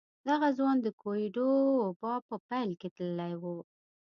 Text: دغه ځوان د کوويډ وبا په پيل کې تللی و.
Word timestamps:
دغه 0.27 0.47
ځوان 0.57 0.77
د 0.81 0.87
کوويډ 1.01 1.35
وبا 1.83 2.15
په 2.27 2.35
پيل 2.49 2.69
کې 2.79 2.89
تللی 2.95 3.33
و. 3.41 3.43